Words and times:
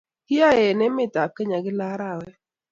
kIyae 0.27 0.63
en 0.71 0.79
emet 0.87 1.13
ab 1.21 1.31
kenya 1.37 1.57
kila 1.65 1.85
arawet 1.93 2.35